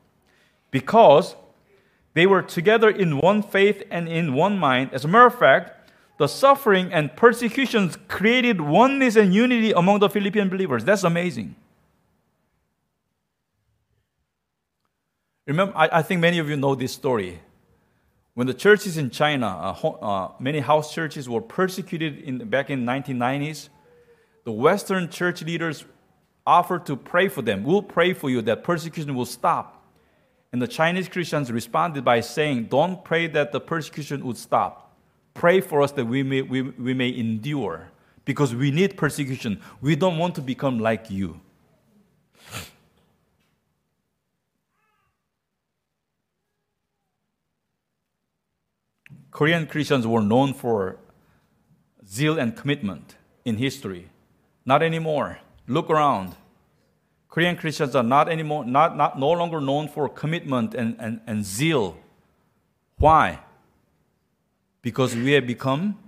[0.70, 1.36] because
[2.14, 4.88] they were together in one faith and in one mind.
[4.94, 5.77] As a matter of fact,
[6.18, 10.84] the suffering and persecutions created oneness and unity among the Philippian believers.
[10.84, 11.54] That's amazing.
[15.46, 17.40] Remember, I, I think many of you know this story.
[18.34, 22.84] When the churches in China, uh, uh, many house churches were persecuted in, back in
[22.84, 23.68] 1990s,
[24.44, 25.84] the Western church leaders
[26.44, 27.62] offered to pray for them.
[27.62, 29.86] We'll pray for you that persecution will stop.
[30.52, 34.87] And the Chinese Christians responded by saying, Don't pray that the persecution would stop
[35.38, 37.92] Pray for us that we may, we, we may endure
[38.24, 39.62] because we need persecution.
[39.80, 41.40] We don't want to become like you.
[49.30, 50.98] Korean Christians were known for
[52.04, 54.10] zeal and commitment in history.
[54.66, 55.38] Not anymore.
[55.68, 56.34] Look around.
[57.28, 61.44] Korean Christians are not anymore, not, not no longer known for commitment and, and, and
[61.44, 61.96] zeal.
[62.96, 63.38] Why?
[64.88, 65.98] Because we have become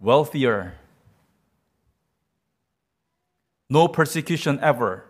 [0.00, 0.74] wealthier.
[3.68, 5.04] No persecution ever.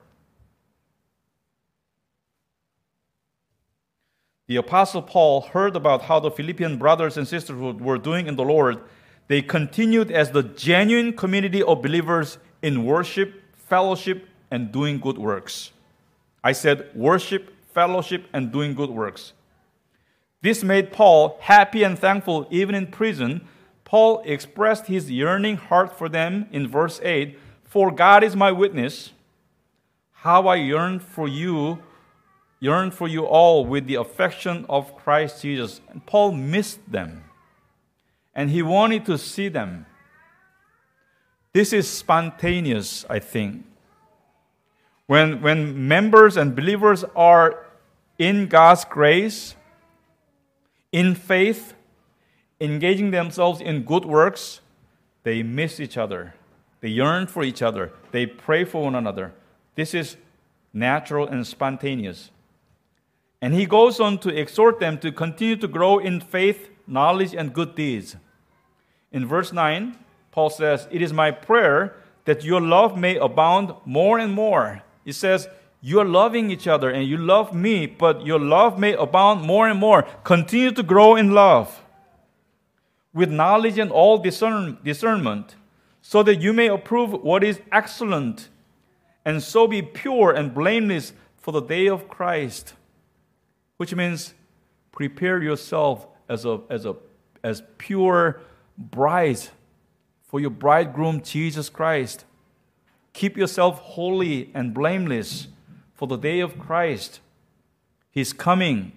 [4.48, 8.44] The Apostle Paul heard about how the Philippian brothers and sisters were doing in the
[8.44, 8.82] Lord.
[9.28, 15.72] They continued as the genuine community of believers in worship, fellowship, and doing good works.
[16.44, 19.32] I said worship, fellowship, and doing good works.
[20.42, 23.46] This made Paul happy and thankful even in prison.
[23.84, 29.12] Paul expressed his yearning heart for them in verse 8 For God is my witness,
[30.12, 31.82] how I yearn for you,
[32.58, 35.80] yearn for you all with the affection of Christ Jesus.
[35.88, 37.24] And Paul missed them,
[38.34, 39.86] and he wanted to see them.
[41.52, 43.64] This is spontaneous, I think.
[45.06, 47.66] When, when members and believers are
[48.16, 49.56] in God's grace,
[50.92, 51.74] in faith,
[52.60, 54.60] engaging themselves in good works,
[55.22, 56.34] they miss each other.
[56.80, 57.92] They yearn for each other.
[58.10, 59.32] They pray for one another.
[59.74, 60.16] This is
[60.72, 62.30] natural and spontaneous.
[63.42, 67.54] And he goes on to exhort them to continue to grow in faith, knowledge, and
[67.54, 68.16] good deeds.
[69.12, 69.96] In verse 9,
[70.30, 75.12] Paul says, It is my prayer that your love may abound more and more He
[75.12, 75.48] says,
[75.80, 79.78] You're loving each other and you love me, but your love may abound more and
[79.78, 80.02] more.
[80.24, 81.82] Continue to grow in love
[83.12, 85.56] with knowledge and all discern- discernment,
[86.02, 88.48] so that you may approve what is excellent,
[89.24, 92.74] and so be pure and blameless for the day of Christ.
[93.78, 94.34] Which means
[94.92, 96.94] prepare yourself as a, as a
[97.42, 98.40] as pure
[98.76, 99.40] bride
[100.28, 102.24] for your bridegroom Jesus Christ.
[103.12, 105.48] Keep yourself holy and blameless
[106.00, 107.20] for the day of Christ.
[108.10, 108.92] His coming,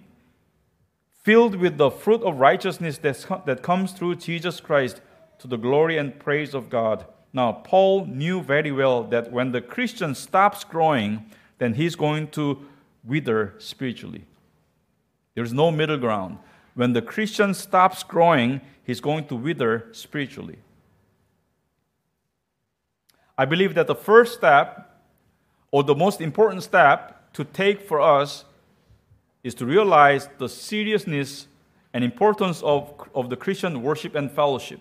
[1.22, 5.02] filled with the fruit of righteousness that comes through Jesus Christ
[5.38, 7.04] to the glory and praise of God.
[7.34, 11.26] Now, Paul knew very well that when the Christian stops growing,
[11.58, 12.64] then he's going to
[13.04, 14.24] wither spiritually.
[15.34, 16.38] There's no middle ground.
[16.72, 20.56] When the Christian stops growing, he's going to wither spiritually.
[23.36, 24.93] I believe that the first step,
[25.74, 28.44] or the most important step to take for us,
[29.42, 31.48] is to realize the seriousness
[31.92, 34.78] and importance of, of the Christian worship and fellowship.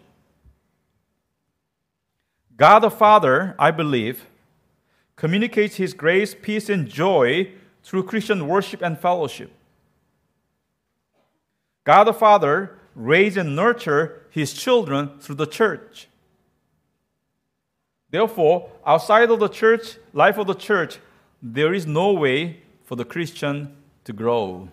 [2.56, 4.27] God the Father, I believe,
[5.15, 7.49] communicates His grace, peace, and joy
[7.82, 9.51] through Christian worship and fellowship.
[11.86, 16.08] God the Father raise and nurture His children through the church.
[18.13, 20.99] Therefore, outside of the church, life of the church,
[21.41, 24.69] there is no way for the Christian to grow.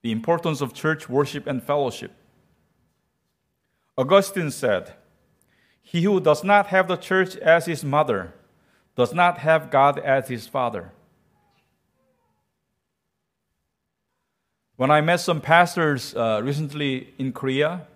[0.00, 2.12] The importance of church worship and fellowship.
[3.98, 4.94] Augustine said,
[5.82, 8.32] He who does not have the church as his mother
[8.96, 10.92] does not have God as his father.
[14.76, 17.86] When I met some pastors uh, recently in Korea,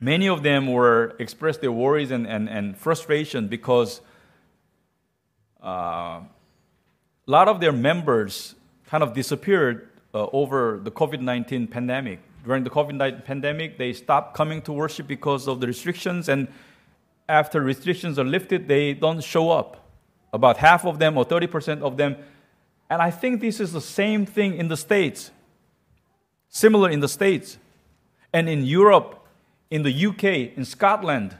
[0.00, 4.00] Many of them were expressed their worries and, and, and frustration because
[5.62, 6.20] uh,
[7.26, 8.54] a lot of their members
[8.86, 12.20] kind of disappeared uh, over the COVID 19 pandemic.
[12.44, 16.48] During the COVID 19 pandemic, they stopped coming to worship because of the restrictions, and
[17.28, 19.80] after restrictions are lifted, they don't show up.
[20.32, 22.16] About half of them or 30% of them.
[22.90, 25.30] And I think this is the same thing in the States,
[26.48, 27.56] similar in the States.
[28.32, 29.23] And in Europe,
[29.74, 31.36] in the UK, in Scotland.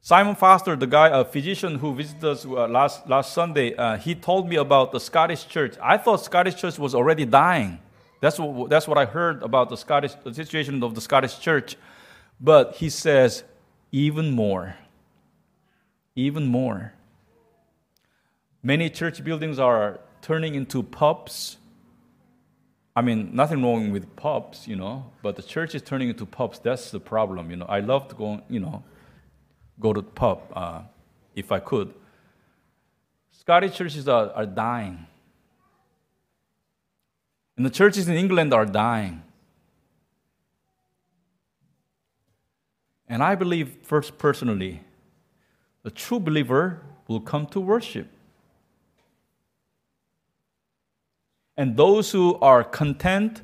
[0.00, 4.16] Simon Foster, the guy, a physician who visited us uh, last, last Sunday, uh, he
[4.16, 5.76] told me about the Scottish church.
[5.80, 7.78] I thought Scottish church was already dying.
[8.20, 11.76] That's what, that's what I heard about the Scottish the situation of the Scottish church.
[12.40, 13.44] But he says,
[13.92, 14.74] even more.
[16.16, 16.94] Even more.
[18.60, 21.58] Many church buildings are turning into pubs
[22.94, 26.58] I mean, nothing wrong with pubs, you know, but the church is turning into pubs.
[26.58, 27.66] That's the problem, you know.
[27.66, 28.82] I love to go, you know,
[29.80, 30.82] go to the pub uh,
[31.34, 31.94] if I could.
[33.30, 35.06] Scottish churches are, are dying.
[37.56, 39.22] And the churches in England are dying.
[43.08, 44.82] And I believe, first personally,
[45.82, 48.08] the true believer will come to worship.
[51.62, 53.40] And those who are content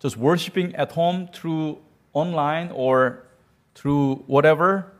[0.00, 1.78] just worshiping at home through
[2.12, 3.24] online or
[3.74, 4.92] through whatever,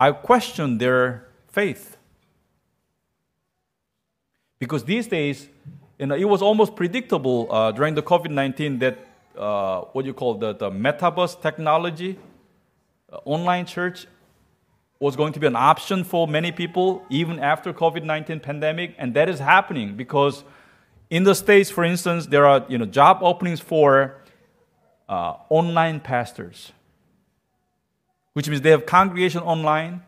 [0.00, 1.98] I question their faith.
[4.58, 5.50] Because these days,
[5.98, 8.96] you know, it was almost predictable uh, during the COVID 19 that
[9.36, 12.18] uh, what you call the, the metaverse technology,
[13.12, 14.06] uh, online church,
[15.00, 19.28] was going to be an option for many people even after COVID-19 pandemic, and that
[19.28, 20.44] is happening because
[21.14, 24.16] in the states, for instance, there are you know job openings for
[25.08, 26.72] uh, online pastors,
[28.32, 30.02] which means they have congregation online,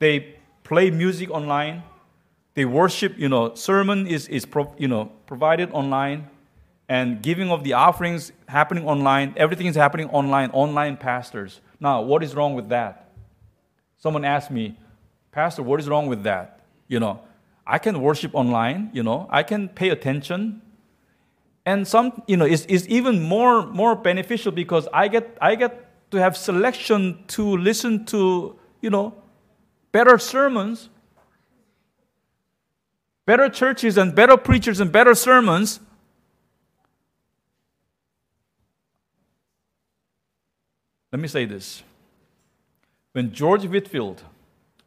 [0.00, 1.82] they play music online,
[2.52, 3.18] they worship.
[3.18, 6.28] You know, sermon is is pro, you know provided online,
[6.90, 9.32] and giving of the offerings happening online.
[9.38, 10.50] Everything is happening online.
[10.50, 11.62] Online pastors.
[11.80, 13.08] Now, what is wrong with that?
[13.96, 14.76] Someone asked me,
[15.32, 16.60] Pastor, what is wrong with that?
[16.86, 17.22] You know,
[17.66, 20.60] I can worship online, you know, I can pay attention.
[21.64, 26.10] And some, you know, it's, it's even more, more beneficial because I get, I get
[26.10, 29.14] to have selection to listen to, you know,
[29.92, 30.90] better sermons,
[33.24, 35.80] better churches and better preachers and better sermons.
[41.10, 41.82] Let me say this
[43.12, 44.22] when George Whitefield,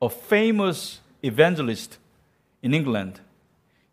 [0.02, 1.98] a famous evangelist
[2.68, 3.22] in England,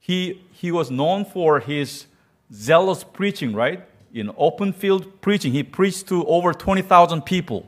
[0.01, 2.07] he, he was known for his
[2.53, 3.85] zealous preaching, right?
[4.12, 7.66] In open field preaching, he preached to over 20,000 people.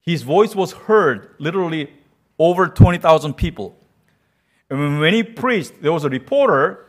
[0.00, 1.92] His voice was heard literally
[2.38, 3.76] over 20,000 people.
[4.70, 6.86] And when he preached, there was a reporter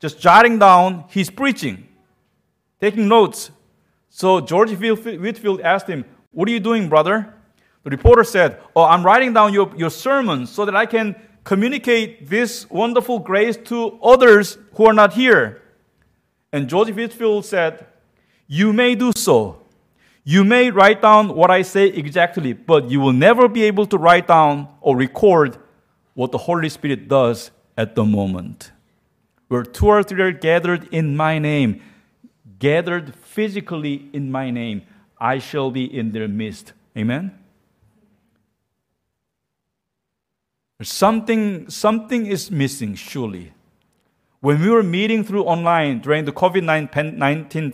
[0.00, 1.86] just jotting down his preaching,
[2.80, 3.52] taking notes.
[4.08, 7.32] So George Whitefield asked him, what are you doing, brother?
[7.84, 12.28] The reporter said, Oh, I'm writing down your, your sermon so that I can communicate
[12.28, 15.62] this wonderful grace to others who are not here.
[16.52, 17.86] And Joseph Whitefield said,
[18.46, 19.58] You may do so.
[20.24, 23.98] You may write down what I say exactly, but you will never be able to
[23.98, 25.58] write down or record
[26.14, 28.70] what the Holy Spirit does at the moment.
[29.48, 31.82] Where two or three are gathered in my name,
[32.58, 34.82] gathered physically in my name,
[35.18, 36.72] I shall be in their midst.
[36.96, 37.36] Amen?
[40.82, 43.52] Something, something is missing, surely.
[44.40, 47.72] When we were meeting through online during the COVID 19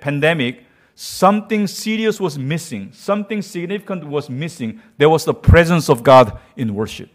[0.00, 2.92] pandemic, something serious was missing.
[2.92, 4.82] Something significant was missing.
[4.98, 7.10] There was the presence of God in worship.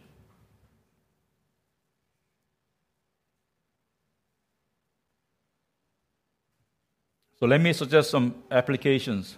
[7.38, 9.38] So let me suggest some applications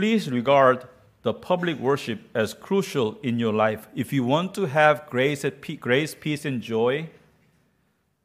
[0.00, 0.88] please regard
[1.22, 3.88] the public worship as crucial in your life.
[3.94, 5.44] If you want to have grace,
[5.80, 7.10] grace, peace, and joy,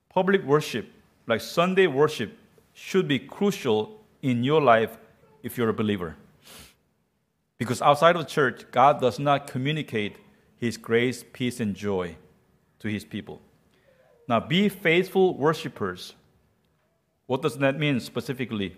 [0.09, 0.89] public worship,
[1.27, 2.37] like Sunday worship,
[2.73, 4.97] should be crucial in your life
[5.43, 6.15] if you're a believer.
[7.57, 10.17] Because outside of church, God does not communicate
[10.57, 12.15] His grace, peace, and joy
[12.79, 13.41] to His people.
[14.27, 16.15] Now, be faithful worshipers.
[17.27, 18.75] What does that mean specifically?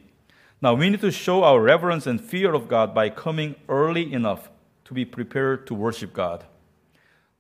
[0.60, 4.50] Now, we need to show our reverence and fear of God by coming early enough
[4.86, 6.46] to be prepared to worship God.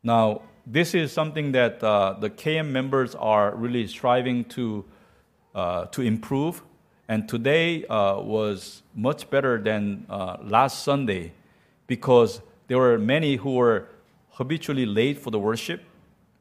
[0.03, 4.85] Now, this is something that uh, the KM members are really striving to,
[5.55, 6.61] uh, to improve.
[7.07, 11.31] And today uh, was much better than uh, last Sunday
[11.87, 13.87] because there were many who were
[14.29, 15.81] habitually late for the worship.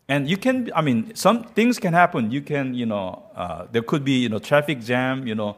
[0.09, 2.31] And you can, I mean, some things can happen.
[2.31, 5.57] You can, you know, uh, there could be, you know, traffic jam, you know,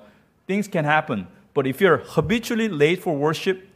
[0.49, 1.29] things can happen.
[1.55, 3.69] But if you're habitually late for worship,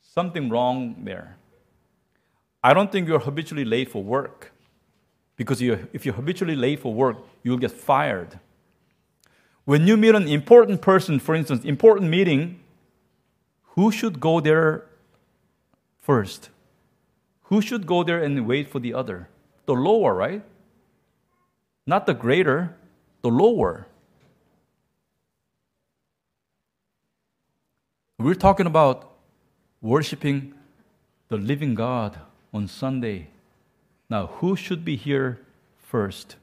[0.00, 1.36] something wrong there.
[2.64, 4.52] I don't think you're habitually late for work.
[5.36, 8.38] Because if you're habitually late for work, you'll get fired.
[9.64, 12.60] When you meet an important person, for instance, important meeting,
[13.74, 14.86] who should go there
[16.00, 16.50] first?
[17.44, 19.28] Who should go there and wait for the other?
[19.66, 20.42] The lower, right?
[21.86, 22.76] Not the greater,
[23.22, 23.86] the lower.
[28.22, 29.10] We're talking about
[29.80, 30.54] worshiping
[31.26, 32.20] the living God
[32.54, 33.26] on Sunday.
[34.08, 35.40] Now, who should be here
[35.76, 36.36] first?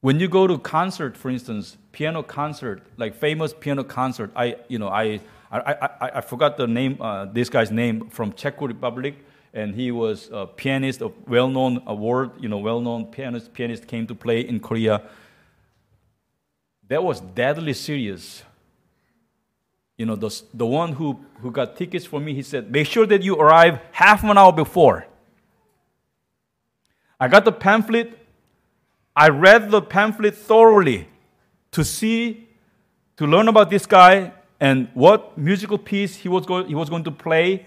[0.00, 4.80] When you go to concert, for instance, piano concert, like famous piano concert, I, you
[4.80, 5.20] know, I,
[5.52, 5.60] I,
[6.00, 9.14] I, I forgot the name, uh, this guy's name from Czech Republic,
[9.54, 14.16] and he was a pianist, a well-known award, you know, well-known pianist, pianist came to
[14.16, 15.00] play in Korea.
[16.88, 18.42] That was deadly serious
[19.98, 23.04] you know, the, the one who, who got tickets for me, he said, make sure
[23.04, 25.06] that you arrive half an hour before.
[27.20, 28.16] I got the pamphlet.
[29.14, 31.08] I read the pamphlet thoroughly.
[31.72, 32.48] to see,
[33.16, 37.04] to learn about this guy and what musical piece he was, go- he was going
[37.04, 37.66] to play.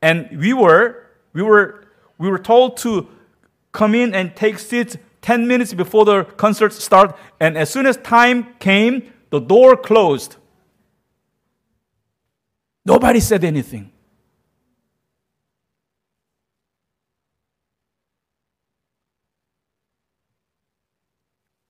[0.00, 1.84] And we were, we, were,
[2.16, 3.08] we were told to
[3.72, 7.18] come in and take seats 10 minutes before the concert start.
[7.40, 10.36] And as soon as time came, the door closed.
[12.86, 13.90] Nobody said anything.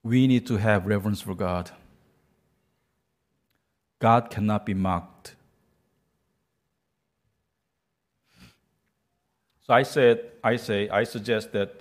[0.03, 1.71] We need to have reverence for God.
[3.99, 5.35] God cannot be mocked.
[9.63, 11.81] So I said, I say, I suggest that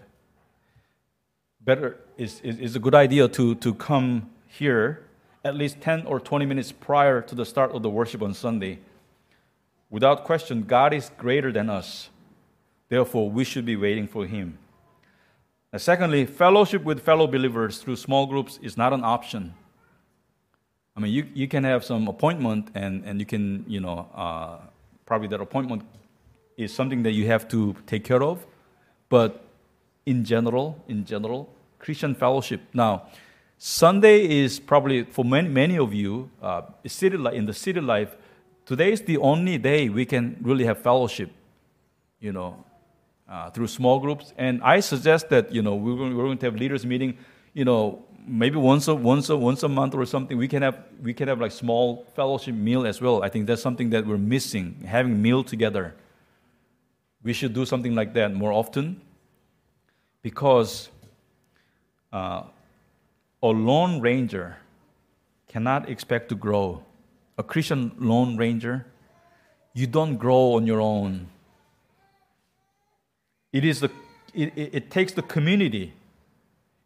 [1.60, 5.04] better is, is, is a good idea to, to come here
[5.44, 8.80] at least 10 or 20 minutes prior to the start of the worship on Sunday.
[9.90, 12.10] Without question, God is greater than us.
[12.90, 14.58] Therefore, we should be waiting for Him.
[15.72, 19.54] And secondly, fellowship with fellow believers through small groups is not an option.
[20.96, 24.58] I mean, you, you can have some appointment and, and you can, you know, uh,
[25.06, 25.84] probably that appointment
[26.56, 28.46] is something that you have to take care of.
[29.10, 29.44] But
[30.06, 32.62] in general, in general, Christian fellowship.
[32.74, 33.08] Now,
[33.58, 38.16] Sunday is probably for many, many of you, uh, city in the city life,
[38.66, 41.32] today is the only day we can really have fellowship,
[42.20, 42.64] you know,
[43.30, 44.34] uh, through small groups.
[44.38, 47.18] And I suggest that, you know, we're going, we're going to have leaders meeting,
[47.54, 50.38] you know, maybe once a, once a, once a month or something.
[50.38, 53.24] We can have, we can have like small fellowship meal as well.
[53.24, 55.96] I think that's something that we're missing, having meal together.
[57.24, 59.02] We should do something like that more often
[60.22, 60.90] because
[62.14, 62.44] uh,
[63.44, 64.58] a lone ranger
[65.48, 66.84] cannot expect to grow.
[67.38, 68.86] A Christian lone ranger,
[69.74, 71.28] you don't grow on your own.
[73.52, 73.92] It, is the,
[74.34, 75.94] it, it, takes the community.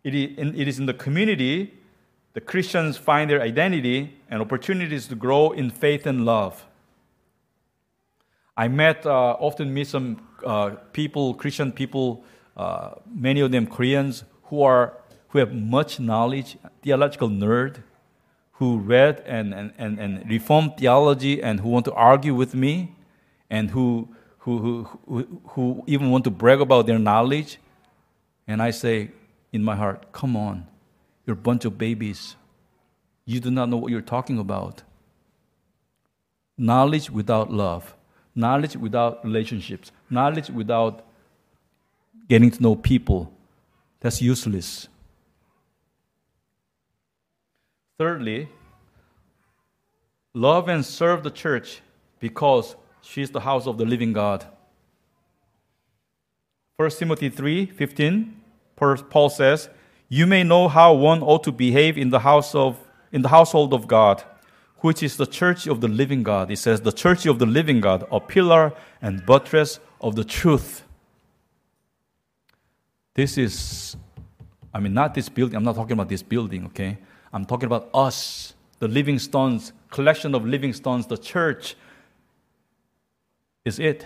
[0.04, 1.74] It is, it is in the community
[2.34, 6.66] the Christians find their identity and opportunities to grow in faith and love.
[8.56, 12.24] I met, uh, often meet some uh, people, Christian people,
[12.56, 14.98] uh, many of them Koreans, who, are,
[15.30, 17.84] who have much knowledge, theological nerd,
[18.60, 22.94] who read and, and, and, and reformed theology and who want to argue with me,
[23.50, 27.60] and who who, who, who even want to brag about their knowledge.
[28.48, 29.12] And I say
[29.52, 30.66] in my heart, come on,
[31.26, 32.36] you're a bunch of babies.
[33.26, 34.84] You do not know what you're talking about.
[36.58, 37.96] Knowledge without love,
[38.34, 41.06] knowledge without relationships, knowledge without
[42.28, 43.32] getting to know people,
[44.00, 44.88] that's useless.
[48.00, 48.48] Thirdly,
[50.34, 51.82] love and serve the church
[52.22, 54.46] because she is the house of the living God.
[56.78, 58.42] 1 Timothy 3 15,
[58.78, 59.68] Paul says,
[60.08, 62.80] You may know how one ought to behave in the, house of,
[63.12, 64.24] in the household of God,
[64.78, 66.50] which is the church of the living God.
[66.50, 68.72] He says, The church of the living God, a pillar
[69.02, 70.84] and buttress of the truth.
[73.14, 73.98] This is,
[74.74, 75.58] I mean, not this building.
[75.58, 76.98] I'm not talking about this building, okay?
[77.32, 81.76] I'm talking about us, the living stones, collection of living stones, the church
[83.66, 84.06] is it.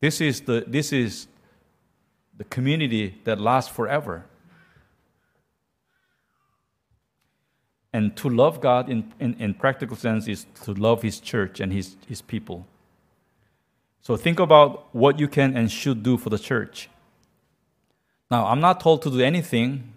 [0.00, 1.26] This is the, this is
[2.36, 4.24] the community that lasts forever.
[7.92, 11.72] And to love God in, in, in, practical sense is to love His church and
[11.72, 12.66] His, His people.
[14.02, 16.90] So think about what you can and should do for the church.
[18.30, 19.92] Now, I'm not told to do anything.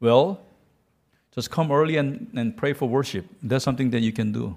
[0.00, 0.40] Well,
[1.34, 3.26] just come early and, and pray for worship.
[3.42, 4.56] That's something that you can do.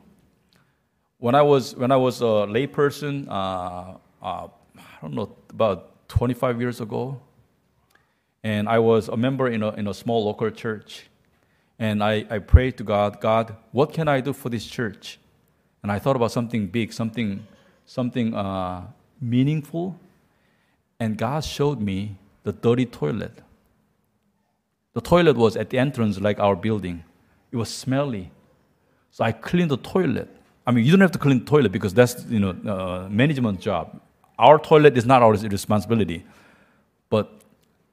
[1.17, 4.47] When I was, when I was a layperson, uh, uh,
[4.78, 7.20] I don't know, about 25 years ago,
[8.43, 11.09] and I was a member in a, in a small local church.
[11.78, 15.20] And I, I prayed to God, God, what can I do for this church?
[15.82, 17.45] And I thought about something big, something,
[17.86, 18.86] something uh,
[19.20, 19.99] meaningful.
[20.99, 23.41] And God showed me the dirty toilet.
[24.93, 27.03] The toilet was at the entrance, like our building.
[27.51, 28.31] It was smelly.
[29.11, 30.29] So I cleaned the toilet.
[30.65, 33.59] I mean, you don't have to clean the toilet because that's, you know, uh, management
[33.59, 33.99] job.
[34.37, 36.25] Our toilet is not our responsibility.
[37.09, 37.29] But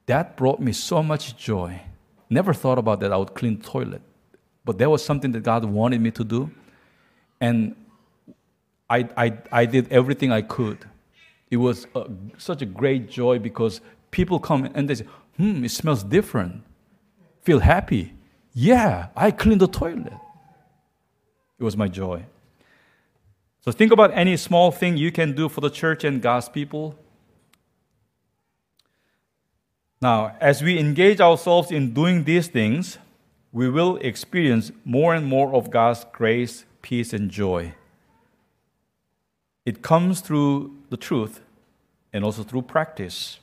[0.05, 1.81] that brought me so much joy.
[2.29, 4.01] Never thought about that I would clean the toilet.
[4.63, 6.51] But that was something that God wanted me to do.
[7.39, 7.75] And
[8.89, 10.79] I, I, I did everything I could.
[11.49, 13.81] It was a, such a great joy because
[14.11, 15.05] people come and they say,
[15.37, 16.63] hmm, it smells different
[17.47, 18.13] feel happy.
[18.53, 20.11] Yeah, I cleaned the toilet.
[21.57, 22.25] It was my joy.
[23.61, 26.99] So think about any small thing you can do for the church and God's people.
[30.01, 32.97] Now, as we engage ourselves in doing these things,
[33.53, 37.75] we will experience more and more of God's grace, peace, and joy.
[39.65, 41.39] It comes through the truth
[42.11, 43.39] and also through practice.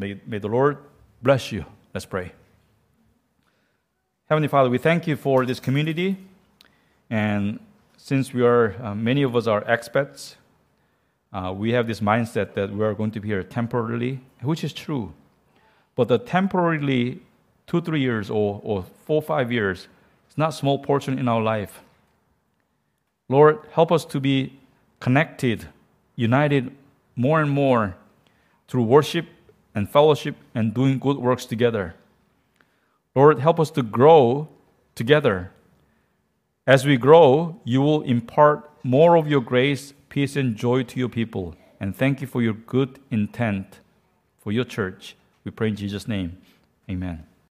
[0.00, 0.78] May, may the Lord
[1.22, 1.66] bless you.
[1.92, 2.32] Let's pray.
[4.30, 6.16] Heavenly Father, we thank you for this community.
[7.10, 7.60] And
[7.98, 10.36] since we are, uh, many of us are expats,
[11.34, 14.72] uh, we have this mindset that we are going to be here temporarily, which is
[14.72, 15.12] true.
[15.96, 17.20] But the temporarily
[17.66, 19.80] two, three years or, or four, five years
[20.30, 21.82] is not small portion in our life.
[23.28, 24.58] Lord, help us to be
[24.98, 25.68] connected,
[26.16, 26.74] united
[27.16, 27.96] more and more
[28.66, 29.26] through worship
[29.74, 31.94] and fellowship and doing good works together.
[33.14, 34.48] Lord, help us to grow
[34.94, 35.52] together.
[36.66, 41.08] As we grow, you will impart more of your grace peace and joy to your
[41.08, 41.54] people.
[41.78, 43.80] And thank you for your good intent
[44.38, 45.16] for your church.
[45.44, 46.38] We pray in Jesus' name.
[46.90, 47.29] Amen.